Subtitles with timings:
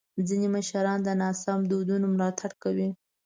[0.27, 2.89] ځینې مشران د ناسم دودونو ملاتړ کوي.